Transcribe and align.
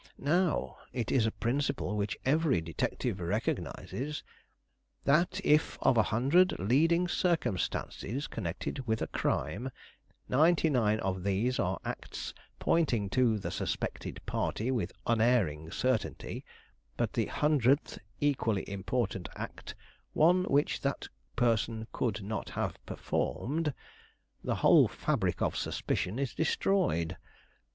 Now 0.17 0.77
it 0.93 1.11
is 1.11 1.27
a 1.27 1.31
principle 1.31 1.95
which 1.95 2.17
every 2.25 2.59
detective 2.59 3.19
recognizes, 3.19 4.23
that 5.03 5.39
if 5.43 5.77
of 5.79 5.95
a 5.95 6.01
hundred 6.09 6.57
leading 6.57 7.07
circumstances 7.07 8.25
connected 8.25 8.87
with 8.87 9.03
a 9.03 9.07
crime, 9.13 9.69
ninety 10.27 10.71
nine 10.71 10.99
of 11.01 11.23
these 11.23 11.59
are 11.59 11.77
acts 11.85 12.33
pointing 12.57 13.11
to 13.11 13.37
the 13.37 13.51
suspected 13.51 14.19
party 14.25 14.71
with 14.71 14.91
unerring 15.05 15.69
certainty, 15.69 16.43
but 16.97 17.13
the 17.13 17.27
hundredth 17.27 17.99
equally 18.19 18.67
important 18.67 19.29
act 19.35 19.75
one 20.13 20.45
which 20.45 20.81
that 20.81 21.09
person 21.35 21.85
could 21.91 22.23
not 22.23 22.49
have 22.49 22.83
performed, 22.87 23.71
the 24.43 24.55
whole 24.55 24.87
fabric 24.87 25.43
of 25.43 25.55
suspicion 25.55 26.17
is 26.17 26.33
destroyed. 26.33 27.17